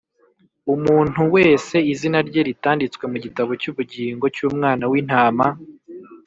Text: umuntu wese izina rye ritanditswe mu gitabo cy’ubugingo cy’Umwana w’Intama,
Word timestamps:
umuntu 0.73 1.21
wese 1.35 1.75
izina 1.91 2.19
rye 2.27 2.41
ritanditswe 2.47 3.03
mu 3.11 3.17
gitabo 3.25 3.51
cy’ubugingo 3.61 4.25
cy’Umwana 4.35 4.83
w’Intama, 4.91 5.47